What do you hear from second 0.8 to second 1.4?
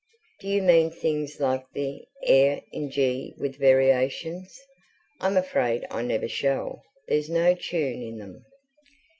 things